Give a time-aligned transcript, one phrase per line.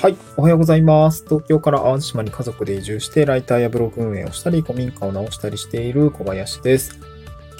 [0.00, 0.16] はい。
[0.36, 1.24] おはようございます。
[1.24, 7.00] 東京から淡路島に家族で移住して、ライターやブログ運営をしたり、古民家を直したりしている小林です。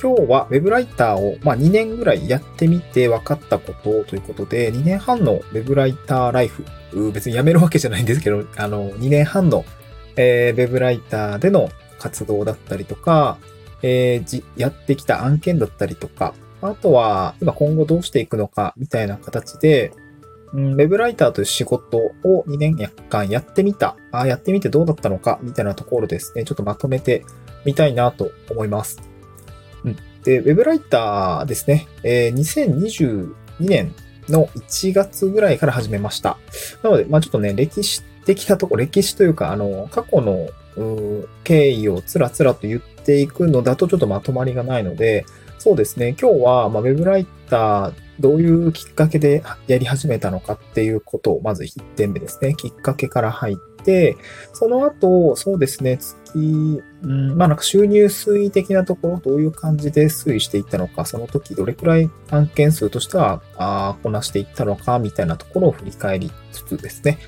[0.01, 6.65] 今日は Web ライターを、まあ、2年ぐらいやってみて分かったことということで、2年半の Web ライターライフ、
[7.11, 9.65] 別に辞めるわけじゃないんですけど、あの、2年半の、
[10.15, 13.39] え、Web ライターでの活動だったりとか、
[13.83, 19.91] えー、やってきた案件だったりとか、あとは、今今後どうしていくのか、みたいな形で、
[20.55, 22.77] うん、ウェブライターという仕事を2年
[23.09, 23.97] 間やってみた。
[24.13, 26.45] あやってみてどうだったのか、みたいなところですね。
[26.45, 27.25] ちょっとまとめて
[27.65, 29.01] みたいなと思います。
[29.85, 29.97] うん。
[30.25, 31.87] で、ウェブライターですね。
[32.03, 33.95] えー2022年
[34.29, 36.39] の1月ぐらいから始めました。
[36.83, 40.49] なので、まあちょっとね、歴史的なとこ、歴史というか、あの、過去の
[41.45, 45.25] 経緯をつらつらと言っていくのだとちょっとまとまりがないので、
[45.59, 46.17] そうですね。
[46.21, 52.55] 今日は、まあ、ウェブライター、どういうきっかけでやり始めたのかっていうことを、まず1点目ですね。
[52.55, 54.17] きっかけから入って、
[54.53, 67.19] その後、そうですね、月、うん、まあなんか収入推移的なところ、どういう感じで推移していったのか、その時どれくらい案件数としては、あこなしていったのか、みたいなところを振り返りつつですね。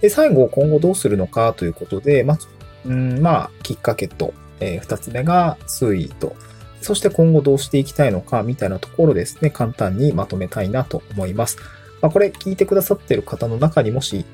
[0.00, 2.38] で、最後、今後どうするのかということで、まあ、
[2.86, 6.34] うん、まあ、きっかけと、えー二つ目が推移と、
[6.80, 11.58] そして今後どうしていきたいのかみたいなところですね、簡単にまとめたいなと思います。
[12.00, 14.24] まあ、これ聞いてくださってる方の中にもし、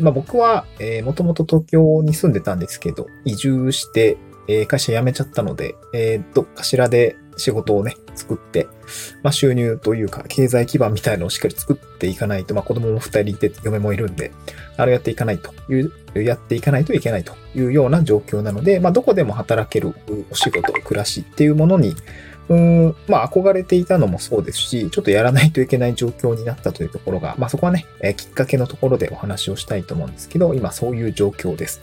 [0.00, 4.16] まあ、僕は、えー、もともと東京に住んでたんですけど、移住して、
[4.48, 8.66] え会社辞めちゃったので、えーどっかしらで仕事をね、作って、
[9.22, 14.32] まあ、収入というか、経済基盤みたいのをしっかり作っていかないと、まあ、子供も二人いて、嫁もいるんで、
[14.76, 15.92] あれやっていかないという、
[16.22, 19.94] やっていかないといけないというような状況なので、まあ、どこでも働ける
[20.30, 21.94] お仕事、暮らしっていうものに、
[22.48, 31.80] うーん、まあ、憧れていたのもそうですし、ちょっとやらないといけない状況になったというところが、まあ、そこはね、えーきっかけのところでお話をしたいと思うんですけど、今そういう状況です。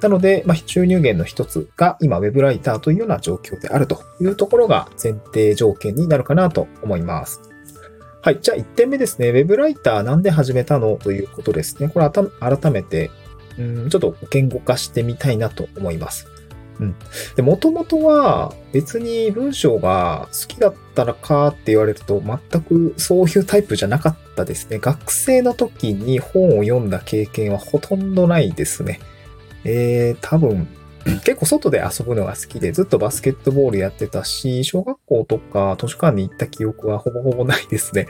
[0.00, 7.40] なので、まあ、収入源の一つが今、ウェブライターというような状況であるというところが前提条件になるかなと思います。
[8.22, 8.38] はい。
[8.40, 9.30] じゃあ1点目ですね。
[9.30, 11.88] ウェブライターなんで始めたのということですね。
[11.88, 13.10] これ改めて、
[13.58, 16.26] うん、ちょっと言語化してみたいなと思います。
[16.80, 16.96] うん。
[17.36, 24.78] で、もともとは別に文章が好きだったらかって言われると全くそういうタイプじゃなかったですね。
[24.78, 29.00] 学生の時に本を読んだ経験はほとんどないですね。
[29.68, 30.66] えー、多分、
[31.24, 38.08] 結構外で遊ぶのが好きで、ずっとバスケットボールやってたし、小学校とか図書館に行った記憶はほぼほぼないですね。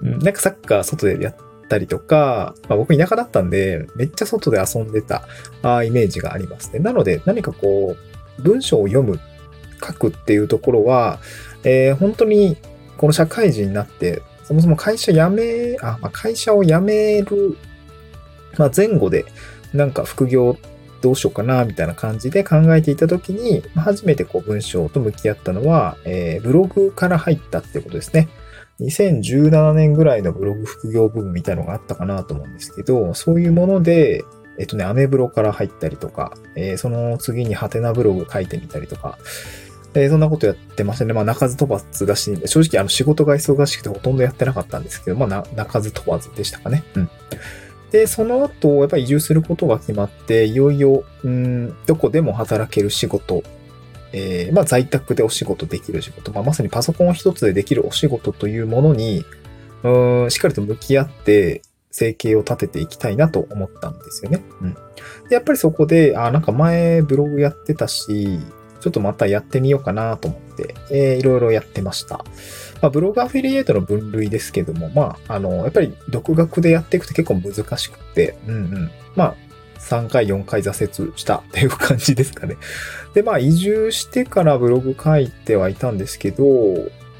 [0.00, 1.36] なんかサッカー外でやっ
[1.68, 5.24] たりとか、まあ、僕田舎だったんで、めっちゃ外で遊んでた
[5.62, 6.78] あイメージがありますね。
[6.80, 7.96] なので、何かこ
[8.38, 9.18] う、文章を読む、
[9.82, 11.20] 書くっていうところは、
[11.64, 12.58] えー本当に
[12.98, 17.56] この社会人になって、そもそも会社辞め、あ、まあ、会社を辞める、
[18.58, 19.24] まあ、前後で、
[19.72, 20.56] なんか副業
[21.00, 28.28] どうしようかな、みたいな感じで考えていたときに、初めてこう文章と向き合ったのは、えーブログから入ったってことですね。
[28.80, 34.24] 2017年ぐらいのブログ副業部分みたいのがあったかなと思うんですけど、そういうもので、
[34.58, 39.18] えっとね、アメブロから入ったりとか、えーその次にハテナブログ書いてみたりとか、
[39.94, 41.12] えーそんなことやってましたね。
[41.12, 46.84] まあ、鳴かず飛ばずだし、正直あの仕事が忙しくてほとんどやってなかったんですけど、まあ、な鳴かず飛ばずでしたかね。
[46.94, 47.10] うん。
[47.90, 53.42] で、その後、やっぱり移住することが決まって、いよいよ、うん、どこでも働ける仕事、
[54.12, 59.24] えーまあ、在宅でお仕事できる仕事、まあ、まさにパソコン一つでできるお仕事というものに、
[59.82, 64.42] うん、しっかりと向き合って、生計を立てていきたいなと思ったんですよね。
[64.60, 64.74] うん。
[65.28, 68.38] で、やっぱりそこで、あ、なんか前ブログやってたし、
[68.80, 72.24] ちょっとまたやってみようかなと思って、えーいろいろやってました。
[72.80, 78.90] まあ、ブログアフィリエイトの分類ですけども、まあ、あの、やっぱり独学でやっていくと結構難しくて、うんうん。
[79.16, 79.34] まあ、
[79.78, 82.56] 3回、4回挫折したっていう感じですかね。
[83.14, 86.44] で、まあ、移住してからブログ書いてはいたんですけど、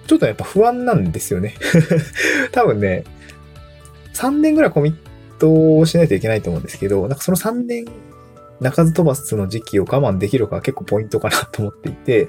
[0.06, 1.54] ちょっとやっぱ不安なんですよね。
[2.52, 3.04] 多分ね、
[4.14, 4.94] 3年ぐらいコミッ
[5.38, 7.84] トをしないといけないと思うんですけど、なんかその3年、
[8.60, 12.28] 鳴かず飛ばすの時期を我慢できるかが結構ポイントかなと思っていて、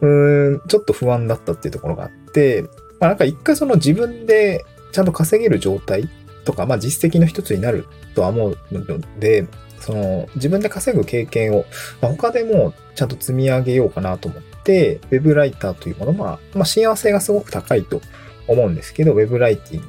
[0.00, 2.62] うーん、ちょっと不安だったっていうところがあって、
[3.00, 6.08] まあなんか一回その自分でちゃんと稼げる状態
[6.44, 9.46] とか、まあ実績の一つになるとは思うので、
[9.80, 11.66] その自分で稼ぐ経験を、
[12.00, 18.00] まあ、他でもちゃんと積み上げようかなと思って、ウェブライターというものは、まあ幸せがすごく高いと
[18.48, 19.82] 思うんですけど、ウェブライティン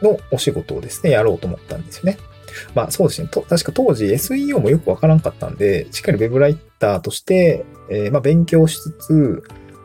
[0.00, 2.18] グのお仕事をですね、やろうと思ったんですよね。
[2.74, 3.28] まあそうですね。
[3.28, 9.42] と確か当時 SEO もよくわからんかったんで、しっかりウェブライターとして、えーまあ勉強しつつ、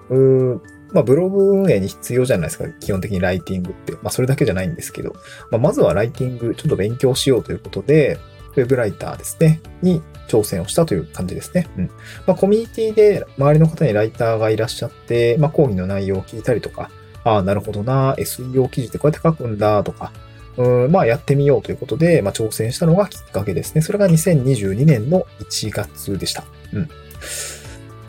[0.10, 0.62] う
[0.94, 2.68] まあブログ運営に必要じゃないですか。
[2.80, 3.94] 基本的にライティングって。
[3.94, 5.14] まあそれだけじゃないんですけど、
[5.52, 8.18] まあまずはライティングちょっと勉強しようということで、
[8.56, 11.68] ウェブライターですね、に挑戦をしたという感じですね。
[11.78, 11.92] うん。
[12.26, 16.90] まあ、コミュニティで周りの方にライターがいらっしゃって、まあ、講義の内容を聞いたりとか、
[17.24, 20.12] ああ、なるほどな、SEO 記事ってこうやって書くんだとか、
[20.58, 23.82] うんまあ、やってみようということで、まあ、挑戦したのがきっかけですね。
[23.82, 26.44] それが2022年の1月でした。
[26.74, 26.90] うん。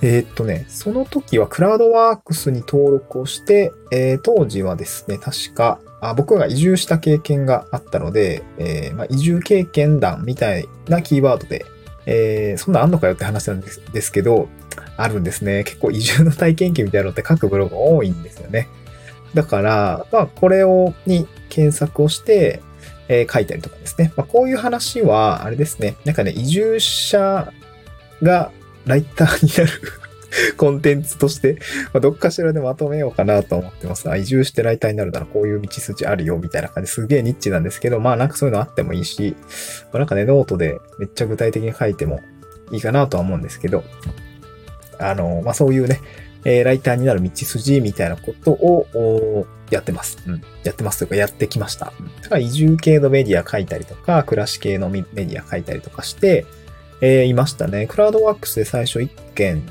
[0.01, 11.67] えー、っとね、その時はクラウドワークスに登録をして、えー、当時はですね、確か、あ僕が移住した経験があったので、えー、まあ、移住経験談みたいなキーワードで、
[12.07, 14.49] え、そんなんあんのかよって話なんですですけど、
[14.97, 15.65] あるんですね。
[15.65, 18.69] 結構移住の体験記みたいなのって書くブログ多いんですよね。
[19.35, 22.61] だから、まあ、これを、に検索をして、
[23.09, 24.13] えー、書いたりとかですね。
[24.17, 25.97] まあ、こういう話は、あれですね。
[26.05, 27.53] なんかね、移住者
[28.23, 28.51] が
[28.87, 29.81] ライターになる
[30.57, 31.59] コンテンツとして、
[31.93, 34.11] まあ、どっかしらでまとめようかなと思ってます。
[34.11, 39.37] あ移住してライターになるならこういう道筋あるよみたいな感じすげえニッチなんですけど、まあなんかそういうのあってもいいし、
[39.93, 42.21] まあ、なんかね、ノートでめっちゃ具体的に書いても
[42.73, 43.85] いいかなとは思うんですけど、
[44.99, 46.01] あの、まあそういうね、
[46.45, 50.19] えー、ライターになる道筋みたいなことをやってます。
[50.27, 50.43] うん。
[50.65, 51.93] やってますというかやってきました。
[52.23, 56.47] だから移住系のメディア書いたりとか、暮らし系のメディア書いたりとかして、
[57.01, 57.87] えー、いましたね。
[57.87, 59.63] クラウドワークスで最初1件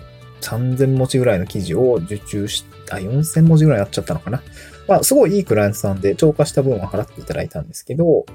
[0.42, 4.42] 3000文字ぐらいの記事を受注し、あ、4000文字ぐらいやっちゃったのかな。
[4.88, 8.26] まあ、すごいいいクライアントさんで超過した分は払っていただいたんですけど、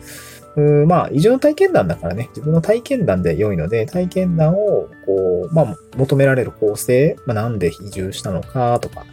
[0.56, 9.06] うまあ、移住の体験談だからね、自分の体験談で良いので、体験談を、こう、まあ、求められる構成、まあ、なんで移住したのかとか、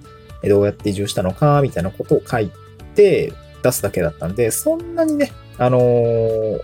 [0.43, 2.51] どうやって移住したのか、みたいなことを書い
[2.95, 3.31] て
[3.63, 6.61] 出すだけだったんで、そんなにね、あのー、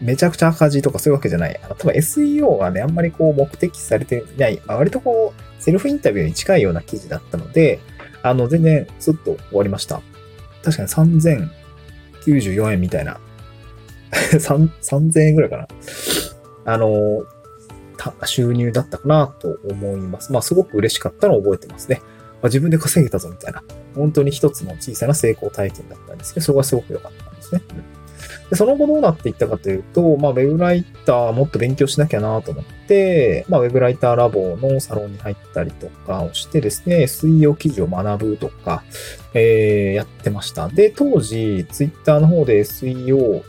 [0.00, 1.60] めちゃくちゃ赤字とかそういうわけじゃない。
[1.62, 7.80] あの多分 SEO はね、あんまりこう目的されていない、まあ、割とこう、セルフインタビューに近いような記事だったので、
[8.22, 10.00] あの、全然スッと終わりました。
[10.62, 13.18] 確かに3094円みたいな。
[14.32, 15.68] 3000円ぐらいかな。
[16.64, 17.24] あの、
[18.24, 20.32] 収入だったかなと思います。
[20.32, 22.00] まあ、すごく嬉しかったのを覚えてますね。
[22.40, 23.62] まあ、自分で稼げたぞみたいな。
[23.94, 27.62] 本当に一つの小さな成功体験だったんですけど、そこがすごく良かったんですね。
[28.50, 38.82] でその後どうなっていったかというと、まあ、ウェブライターもっと勉強しなきゃなと思って、まあ、ウェブライターラボのサロンに入ったりとかをしてですね、SEO 記事を学ぶとか、
[39.34, 40.68] えー、やってました。
[40.68, 43.42] で、当時、ツイッターの方で SEO、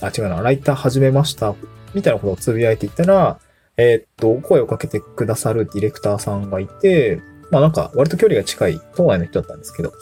[0.00, 1.54] あ、違うな、ライター始めました、
[1.94, 3.38] みたいなことをつぶやいていたら、
[3.76, 7.20] えー、っと、声をかけてくださるディレクターさんがいて、
[7.50, 9.92] まあなんか割と距離が近い都内の人だったんですけど、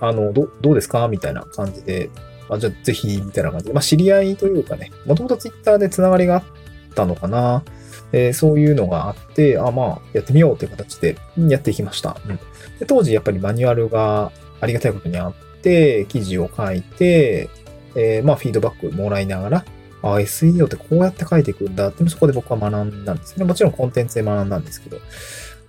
[0.00, 1.08] あの、ど、どうですか？
[1.08, 2.10] みたいな感じで
[2.48, 3.72] あ、じゃあぜひ、みたいな感じで。
[3.72, 6.44] まあ、知り合いというかね、もともとツイッターでつながりがあっ
[6.94, 7.62] たのかな。
[8.12, 12.16] えー、そういうのがあって、あ、まあ、やってみようという形でやっていきました。
[12.28, 12.36] うん、
[12.78, 14.30] で当時やっぱりマニュアルが
[14.60, 17.48] ありがたいことにあって、記事を書いて、
[17.96, 19.64] えー、まあ、フィードバックもらいながら、
[20.02, 23.44] あ、SEO ってこうやって書いていくんだって、そこで僕は学んだんですね。
[23.44, 24.98] もちろんコンテンツで学んだんですけど、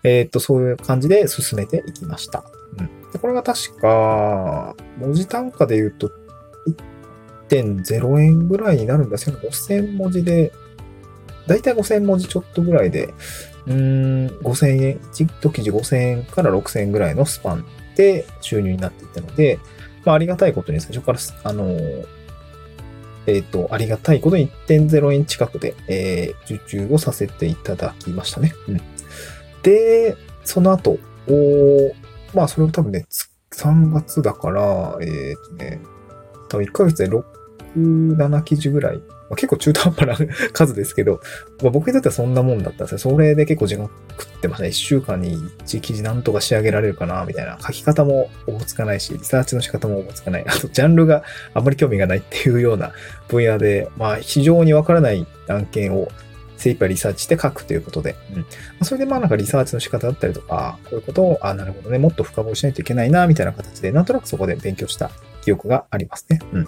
[0.03, 2.43] えー、っと、そういう感じで進めていきました。
[2.77, 3.11] うん。
[3.11, 6.11] で、これが確か、文字単価で言うと
[7.49, 10.51] 1.0円ぐらいになるんですけど、5000文字で、
[11.47, 13.13] だいたい5000文字ちょっとぐらいで、
[13.67, 19.59] うーん、5000円、1記事5000円から6000円ぐらいのスパンで収入になっていったので、
[20.05, 21.65] まあ、ありがたいことに最初から、あの
[23.27, 28.53] えっ、ー、と、ありがたいことに1.0円近くで、えー、受注をさせていただきましたね。
[28.67, 28.81] うん。
[29.63, 31.91] で、その後、お
[32.35, 33.05] まあ、それを多分ね、
[33.51, 35.07] 3月だから、えっ、
[35.49, 35.81] とね、
[36.49, 37.23] 多分1ヶ月で6、
[37.77, 38.97] 17記事ぐらい。
[38.97, 41.19] まあ、結構中途半端な数ですけど、
[41.63, 42.97] まあ、僕にとってはそんなもんだったんですよ。
[42.99, 43.89] それで結構時間
[44.19, 44.69] 食ってましたね。
[44.69, 47.57] 1週間に1記事なんとか仕上げられるかな、みたいな。
[47.59, 50.45] 書き方もおぼつかないし、リサーチの仕方もおぼつかない。
[50.47, 52.91] あと、ジャンルがあんまり興味がないっていうような
[53.27, 56.07] 分野で、まあ、非常にわからない案件を
[56.57, 58.15] 精一杯リサーチして書くということで。
[58.35, 58.85] うん。
[58.85, 65.11] それでまあなんかリサーチの仕方だったりとか、こういうことを、あ、なるほどね、もっと深掘りしないといけないな、みたいな形で、なんとなくそこで勉強した
[65.43, 66.39] 記憶がありますね。
[66.53, 66.67] うん。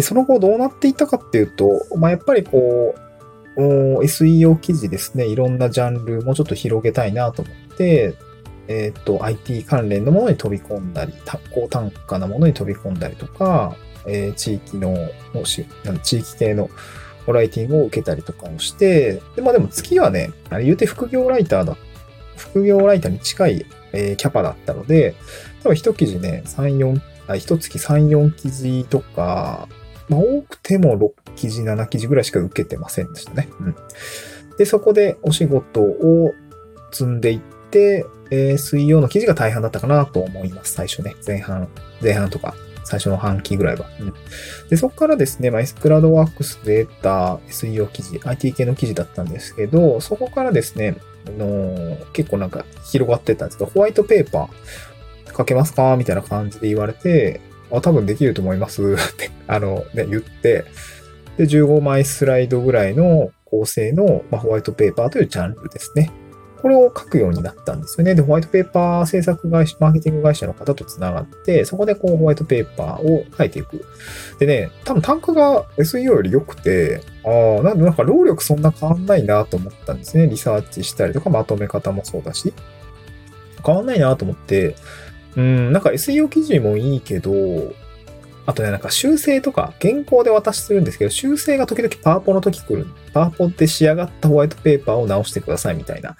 [0.00, 2.94] で、その後どうなっていったかっていうと、まあ、やっぱりこ
[3.56, 3.60] う、
[4.02, 8.14] SEO 記事ですね、いろんなジャンルもうちょっと広げたいなと思って、
[8.68, 11.12] えっ、ー、と、IT 関連のものに飛び込んだり、
[11.54, 13.76] 高単価なものに飛び込んだりとか、
[14.06, 14.96] えー、地域の、
[16.02, 16.70] 地域系の
[17.26, 21.76] ライティングを受けたりとかをして、で、まあでも月はね、あれ言うて副業ライターだ、
[22.38, 25.14] 副業ライターに近い、えー、キャパだったので、
[25.62, 27.00] 多分一記事ね、3、4
[27.36, 29.68] 一月3、4記事とか、
[30.10, 33.48] まあ、多くても6記事、7記事ぐらいしか受けてませんでしたね。
[33.60, 33.76] うん。
[34.58, 36.32] で、そこでお仕事を
[36.92, 37.40] 積んでいっ
[37.70, 40.74] て、えー、水曜の記事が大半だったかなと思います。
[40.74, 41.14] 最初ね。
[41.26, 41.68] 前半、
[42.02, 43.86] 前半とか、最初の半期ぐらいは。
[44.00, 44.14] うん、
[44.68, 55.96] で、そこからですね、まあ、S クラウドワークスで得た SEO 記事、IT 系の記事だったんですけど、そこからですね、あの、結構なんか広がってたんですけど、ホワイトペーパー書けますか？
[55.96, 57.40] みたいな感じで言われて、
[57.72, 58.86] あ、多分できると思いますっ
[59.16, 60.64] て あの、ね、言って、
[61.36, 66.10] で、15枚スライドぐらいの構成の、まあ、ホワイトペーパーというジャンルですね。
[66.60, 68.14] これを書くようになったんですよね。
[68.14, 73.84] で、ホワイトペーパー制作会社、マーケティング会社の方と繋がって、そこでこうホワイトペーパーを書いていく。
[74.38, 80.26] でね、多分単価が SEO より良くて、ああ、なんでなんか労力そんな変わんないなと思ったんですね。
[80.26, 82.52] リサーチしたりとかまとめ方もそうだし。
[83.64, 84.76] 変わんないなと思って、
[85.36, 87.32] うん、なんか SEO 記事もいいけど、
[88.46, 92.86] あとね、なんか修正とか、原稿で渡しするんですけど、修正が時々パワポの時来る。
[93.12, 96.16] パワポって仕上がったホワイトペーパーを直してくださいみたいな。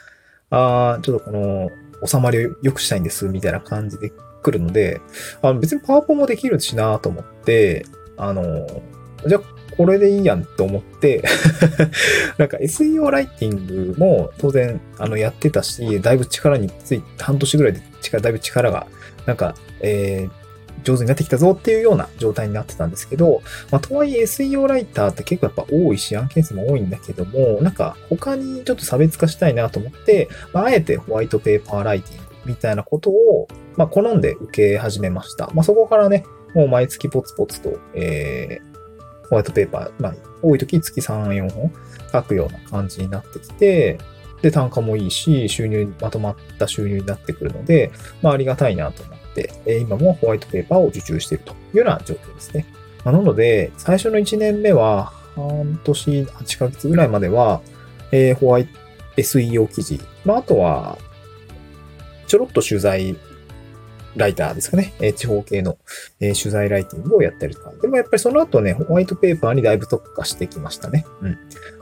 [0.50, 1.70] ああ、ちょっとこの、
[2.06, 4.12] 収まりを良くしたいんです、みたいな感じで
[4.42, 5.00] 来るので、
[5.42, 7.84] あの別にパワポもできるしなと思って、
[8.16, 8.66] あの、
[9.26, 9.40] じゃあ
[9.76, 11.22] これでいいやんと思って
[12.36, 18.86] なんか SEO ライティングも当然あのやってたし、だいぶ力について、半年ぐらいで力、だいぶ力が、
[19.26, 20.40] なんか、えー、
[20.82, 35.50] 上手になってきたぞっていうような状態になってたんですけど、まあ、とはいえ SEO ライターって結構やっぱ多いし、案件数も多いんだけども、なんか他にちょっと差別化したいなと思って、まあ、あえてホワイトペーパーライティングみたいなことを、まあ、好んで受け始めました。
[35.54, 36.24] まあ、そこからね、
[36.54, 38.69] もう毎月ポツポツと、えー、
[39.30, 41.72] ホワイトペーパー、まあ、多い時月3、4本
[42.12, 43.98] 書くような感じになってきて、
[44.42, 52.66] で、単価もいいし、収入、まとまった収入になってくるので、まあ、ありがたいなと思って、え今もホワイトペーパーを受注しているというような状況ですね。
[53.04, 57.60] まあ、なので、最初の1年目は、半年8ヶ月ぐらいまでは、
[58.12, 58.72] えー、ホワイト
[59.16, 60.98] SEO 記事、まあ、あとは、
[62.26, 63.16] ちょろっと取材
[64.16, 64.92] ライターですかね。
[65.00, 65.78] え地方系の、
[66.20, 67.72] え取材ライティングをやったりとか。
[67.80, 71.06] でもやっぱりその後ね、ホワイトペーパーにだいぶ特化してきましたね。
[71.22, 71.38] うん。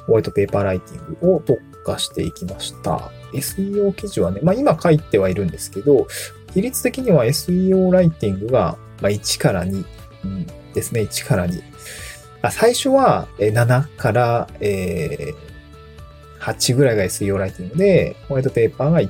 [0.06, 3.10] ホワイトペーパーライティングを特化していきました。
[3.32, 6.06] SEO 記事はね、まあ今書いてはいるんですけど、
[6.54, 9.84] 比率的には SEO ライティングが、ま1から2、
[10.24, 11.02] うん、ですね。
[11.02, 11.62] 1から2。
[12.40, 15.48] あ最初は7から、えー、
[16.40, 19.08] 8ぐらいが SEO ライティングで、ホワイトペーパーが1、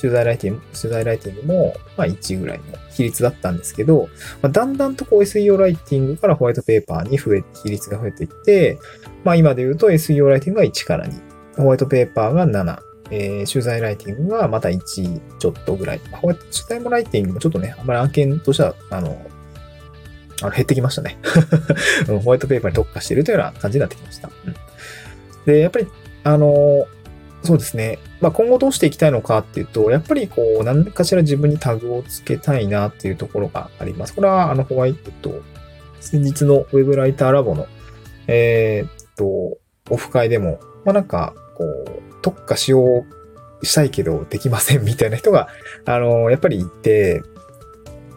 [0.00, 4.08] 取材ライティング、取材ライティングも、まあ1ぐらいの比率だったんですけど、
[4.42, 8.78] まあ、だんだんとこう SEO ライティングからホワイトペーパーに増え、比率が増えていって、
[9.24, 11.22] まあ今で言うと SEO ライティングが1から2、
[11.56, 12.78] ホワイトペーパーが7、
[13.10, 16.00] えー、取材ライティングがまた1ちょっとぐらい。
[16.10, 19.20] まあ、ホワイト、取材もライティングもちょっとね、あんまり案件としては、あの、
[20.42, 21.16] あの減ってきましたね
[22.24, 24.30] ホワイトペーパーに特化しているというような感じになってきました。
[24.46, 24.54] うん、
[25.46, 25.86] で、やっぱり、
[26.24, 26.86] あの、
[27.44, 27.98] そうですね。
[28.22, 34.14] まあ、今後どうしていきたいのかっていうと、やっぱりこう、何かしら自分にタグをつけたいなっていうところがあります。
[34.14, 35.42] これは、あの、ホワイトと、
[36.00, 37.66] 先日のウェブライターラボの、
[38.28, 39.58] えー、っと、
[39.90, 43.04] オフ会でも、まあ、なんか、こう、特化しよ
[43.62, 45.48] う、したいけどできませんみたいな人が、
[45.84, 47.22] あの、やっぱりいて、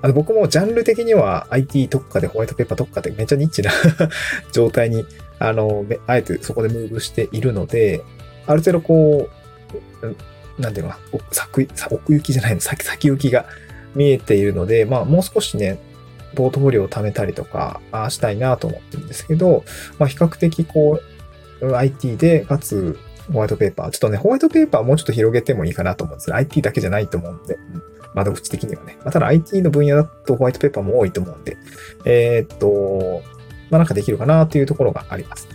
[0.02, 3.72] あの、僕もジャンル的には IT 特化でホワイトペーパー特化でめっちゃニッチな
[4.54, 5.06] 状態に、
[5.40, 8.04] あの、あえてそこでムーブしているので、
[8.48, 9.30] ある程度こ
[10.02, 11.20] う、なんていうのかな、
[11.92, 13.46] 奥行きじゃないの、先、先行きが
[13.96, 15.80] 見えているので、まあもう少しね、
[16.36, 19.64] ポートフォリオを貯めたりとか、したいなと思ってるんですけど、
[20.00, 21.00] まあ比較的こ
[21.62, 22.98] う、IT で、かつ、
[23.32, 23.90] ホワイトペーパー。
[23.90, 26.34] ちょっとね、ホワイトペーパーもうちょっと広げてもいいかなと思うんです。
[26.34, 27.58] IT だけじゃないと思うんで。
[28.14, 28.98] 窓口的にはね。
[29.04, 31.58] まあ、ただ IT の分野だとホワイトペーパーも多いと思うんで。
[32.06, 33.22] えー、っと、
[33.70, 35.48] まあなんかできるかなっていうところがあります。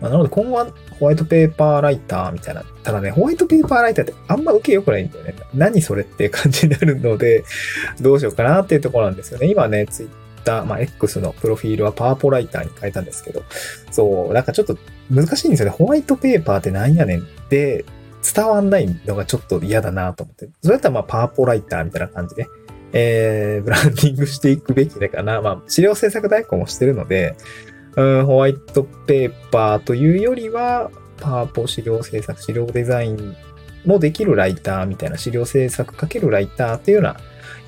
[0.00, 0.66] まあ、なので今後は
[0.98, 2.62] ホワイトペーパーライターみたいな。
[2.82, 5.34] ただね、ホワイトペーパーライターってあんま受け良くないんだよね。
[5.54, 7.44] 何それって感じになるので、
[8.00, 9.48] どうしようかなっていうところなんですよね。
[9.48, 10.08] 今ね、ツイッ
[10.44, 13.42] ター、まあ、X のプロフィールはパワポライターに変えたんですけど、
[13.90, 14.76] そう、なんかちょっと
[15.10, 15.70] 難しいんですよね。
[15.72, 17.84] ホワイトペーパーって何やねんって
[18.34, 20.48] 伝わんないのがちょっと嫌だなと思って。
[20.62, 22.46] それだったらまあパワポライターみたいな感じで、
[22.92, 25.42] えー、ブランディングしていくべきだかな。
[25.42, 27.36] まあ、資料制作代行もしてるので、
[27.96, 33.36] うん、ホワイトペーパーというよりは、パワポ資料制作、資料デザイン
[33.84, 37.16] もできるライターみたいな、資料制作かけるライターっていうような、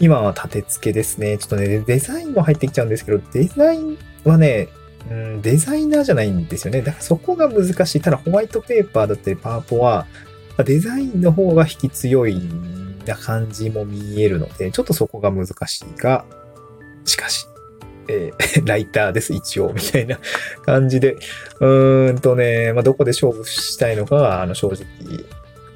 [0.00, 1.38] 今は立て付けですね。
[1.38, 4.68] ちょっとね、デザインも入ってきちゃうんですけど、デザインはね、
[5.11, 6.83] うん、デザイナーじゃないんですよね。
[6.83, 8.00] だからそこが難しい。
[8.00, 10.06] ただホワイトペーパーだったりパワポは、
[10.64, 12.40] デザインの方が引き強い
[13.06, 16.25] な感じも見えるので、ちょっとそこが難しいが、
[17.04, 17.47] しかし、
[18.08, 20.18] えー、 ライターです、一応、みたいな
[20.64, 21.16] 感じで、
[21.60, 24.84] うーんとね、まあ、どこで勝負したいのかが、あの、正直、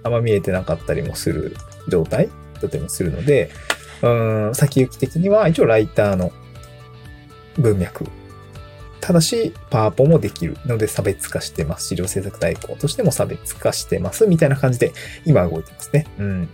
[0.02, 1.56] あんま見えてなかったりもする
[1.88, 2.28] 状態
[2.60, 3.50] だったりもするので、
[4.02, 6.32] うーん、先行き的には一応ライターの
[7.58, 8.06] 文脈。
[9.00, 11.88] ただし、パワポもできるので差別化してます。
[11.88, 14.26] 資料制作代行としても差別化してます。
[14.26, 14.92] みたいな感じで
[15.24, 16.06] 今動いてますね。
[16.18, 16.48] うん。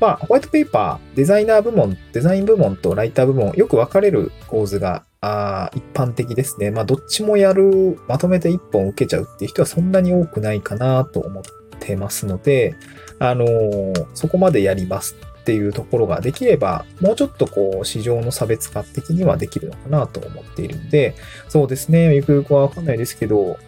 [0.00, 6.70] まあ、ホワイトペーパー、デザイナー部門、デザイン部門とライター部門、よく分かれる構図があ一般的ですね。
[6.70, 11.42] まあ、どっちもやる、まとめて一本受けちゃうっていう人はそんなに多くないかなと思っ
[11.80, 12.74] てますので、
[13.18, 21.14] あのー、そこまでやりますっていうところができれば、もうちょっとこう、市場の差別化的にはできるのかなと思っているんで、
[21.48, 23.58] そうですね、ゆくゆくはわかんないですけど、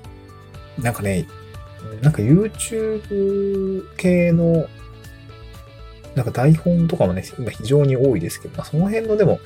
[0.79, 1.27] なんかね、
[2.03, 4.67] なんか YouTube 系の
[6.19, 9.39] なんか台本とかもね、今非常に多いですけど、まあ、その辺のでも、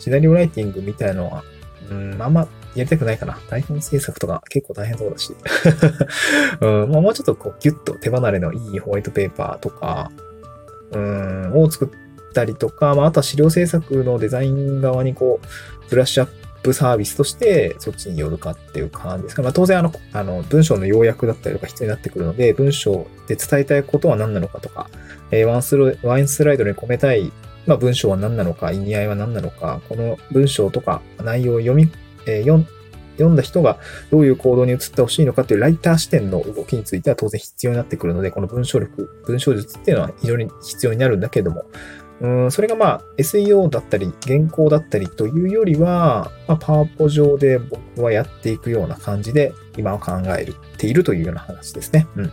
[0.00, 1.44] シナリオライティングみたいのは、
[1.88, 3.38] うん、あんまやりたくないかな。
[3.48, 5.32] 台本制作とか結構大変そうだし。
[6.60, 10.10] うん、まあ、もうちょっとこうギュッと手離れのいいホワイトペーパーとか、
[10.90, 16.30] うん、を作ったりとか、まあ、あとは資料制作のデザイン側にこう、ブラッシュアッ
[16.66, 19.42] プサービスとしてそっちによるかっていう感じですか。
[19.42, 24.90] まあ、当然あの、あの、文章の要約だったりとか必要になってくるので、文章で伝えたいことは何なのかとか、
[25.30, 27.32] えー、ワンスロワインスライドに込めたい、
[27.66, 31.90] まあ、文章は何なのか、意味合いは何なのか、この文章とか内容を読み、
[32.26, 32.64] えー、
[33.16, 33.78] 読んだ人が
[34.10, 41.64] どういう行動に移ってほしいのかっていうライター視点の動きについては当然必要になってくるので、この文章力、文章術っていうのは非常に必要になるんだけども、
[42.20, 50.46] うんそれがまあ SEO だったり原稿だったりというよりは、まあ、パワポ上で僕はやっていくような感じで今は考え
[50.78, 52.06] ているというような話ですね。
[52.16, 52.24] うん。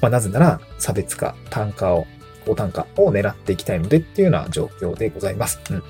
[0.00, 2.06] まあ、なぜなら差別化、単価を、
[2.48, 5.60] 高単価を狙っていきたいのでっていうような状況でございます。
[5.70, 5.82] うん。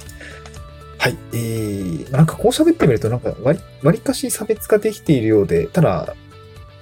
[0.98, 1.16] はい。
[1.32, 6.14] えー、なんかこう喋ってみるとなんか割、割かし差別化できているようで、ただ、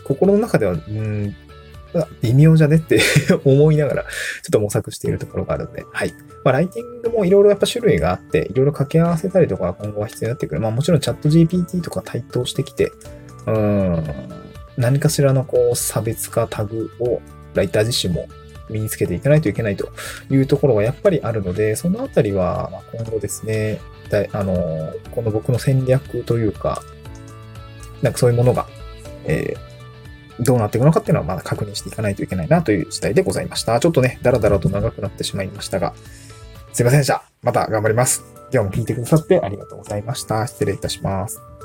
[0.05, 1.37] 心の中では、うん、
[2.23, 3.01] 微妙じゃねって
[3.45, 4.09] 思いながら、ちょ
[4.49, 6.15] っと模索しているところがあるので、はい。
[6.45, 10.61] まあ、ライティングもいろいろやっぱ種類があって、いろいろ掛け合わせたりとか今後は必要になってくる。
[10.61, 12.93] まあもちろんチャット GPT とか台頭してきて、
[13.47, 14.05] うん、
[14.77, 17.21] 何かしらのこう差別化タグを
[17.55, 18.29] ライター自身も
[18.71, 19.91] 身につけていかないといけないと
[20.31, 23.81] いうところがやっぱりあるので、そのあたりは今後ですね、
[24.33, 26.83] あの、この僕の戦略というか、
[28.03, 28.67] なんかそういうものが、
[29.25, 29.77] えー
[30.41, 33.81] どうなっていくのかっていうのはまだ確認していかないといけないなという事態でございました。
[33.81, 35.95] ちょっとね、だらだらと長くなってしまいましたが、
[36.73, 37.25] すいませんでした。
[37.43, 38.25] また頑張ります。
[38.53, 40.47] 今日も聞いてくださってありがとうございました。
[40.47, 41.56] 失礼いたします。